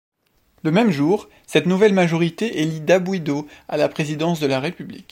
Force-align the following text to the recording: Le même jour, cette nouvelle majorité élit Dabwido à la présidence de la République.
Le 0.63 0.71
même 0.71 0.89
jour, 0.89 1.29
cette 1.45 1.67
nouvelle 1.67 1.93
majorité 1.93 2.59
élit 2.61 2.79
Dabwido 2.79 3.47
à 3.67 3.77
la 3.77 3.87
présidence 3.87 4.39
de 4.39 4.47
la 4.47 4.59
République. 4.59 4.99